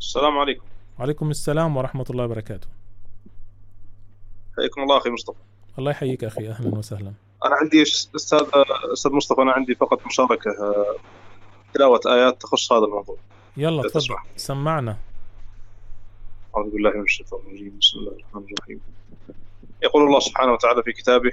السلام 0.00 0.38
عليكم. 0.38 0.64
وعليكم 0.98 1.30
السلام 1.30 1.76
ورحمة 1.76 2.04
الله 2.10 2.24
وبركاته. 2.24 2.68
حياكم 4.56 4.82
الله 4.82 4.98
أخي 4.98 5.10
مصطفى. 5.10 5.38
الله 5.78 5.90
يحييك 5.90 6.24
أخي 6.24 6.48
أهلا 6.48 6.78
وسهلا. 6.78 7.12
أنا 7.44 7.54
عندي 7.54 7.82
أستاذ 7.82 8.40
أستاذ 8.92 9.12
مصطفى 9.12 9.42
أنا 9.42 9.52
عندي 9.52 9.74
فقط 9.74 10.06
مشاركة 10.06 10.50
تلاوة 11.74 12.00
آيات 12.06 12.42
تخص 12.42 12.72
هذا 12.72 12.84
الموضوع. 12.84 13.16
يلا 13.56 13.82
تفضل. 13.82 14.16
سمعنا. 14.36 14.96
أعوذ 16.56 16.70
بالله 16.70 16.90
من 16.90 17.02
الشيطان 17.02 17.40
الرجيم. 17.46 17.78
بسم 17.80 17.98
الله 17.98 18.12
الرحمن 18.12 18.44
الرحيم. 18.52 18.80
يقول 19.82 20.06
الله 20.06 20.20
سبحانه 20.20 20.52
وتعالى 20.52 20.82
في 20.82 20.92
كتابه 20.92 21.32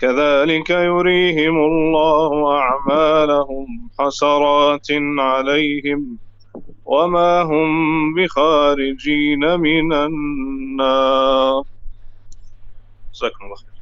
كذلك 0.00 0.70
يريهم 0.70 1.56
الله 1.56 2.58
أعمالهم 2.58 3.90
حسرات 3.98 4.86
عليهم 5.18 6.18
وما 6.84 7.42
هم 7.42 8.14
بخارجين 8.14 9.60
من 9.60 9.92
النار. 9.92 11.64
جزاكم 13.14 13.44
الله 13.44 13.56
خير. 13.56 13.74